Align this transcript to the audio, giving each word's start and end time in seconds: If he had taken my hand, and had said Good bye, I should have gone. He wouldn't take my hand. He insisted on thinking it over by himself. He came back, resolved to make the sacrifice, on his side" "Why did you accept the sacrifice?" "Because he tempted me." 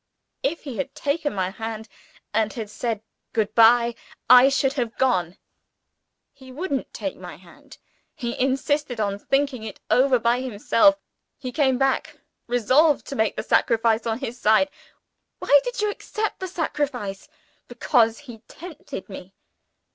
If 0.41 0.63
he 0.63 0.77
had 0.77 0.95
taken 0.95 1.31
my 1.31 1.51
hand, 1.51 1.87
and 2.33 2.51
had 2.53 2.71
said 2.71 3.03
Good 3.33 3.53
bye, 3.53 3.93
I 4.27 4.49
should 4.49 4.73
have 4.73 4.97
gone. 4.97 5.37
He 6.33 6.51
wouldn't 6.51 6.91
take 6.91 7.17
my 7.17 7.35
hand. 7.37 7.77
He 8.15 8.35
insisted 8.39 8.99
on 8.99 9.19
thinking 9.19 9.61
it 9.61 9.79
over 9.91 10.17
by 10.17 10.41
himself. 10.41 10.97
He 11.37 11.51
came 11.51 11.77
back, 11.77 12.17
resolved 12.47 13.05
to 13.09 13.15
make 13.15 13.35
the 13.35 13.43
sacrifice, 13.43 14.07
on 14.07 14.17
his 14.17 14.41
side" 14.41 14.71
"Why 15.37 15.59
did 15.63 15.81
you 15.81 15.91
accept 15.91 16.39
the 16.39 16.47
sacrifice?" 16.47 17.27
"Because 17.67 18.17
he 18.17 18.39
tempted 18.47 19.07
me." 19.07 19.35